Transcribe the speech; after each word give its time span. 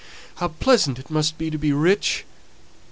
how 0.37 0.47
pleasant 0.47 0.97
it 0.97 1.11
must 1.11 1.37
be 1.37 1.51
to 1.51 1.59
be 1.59 1.71
rich! 1.71 2.25